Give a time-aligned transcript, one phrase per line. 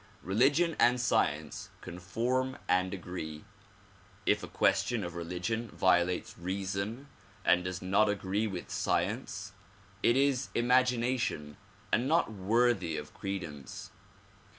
[0.23, 3.45] Religion and science conform and agree.
[4.25, 7.07] If a question of religion violates reason
[7.45, 9.51] and does not agree with science,
[10.01, 11.55] it is imagination
[11.93, 13.91] and not worthy of credence.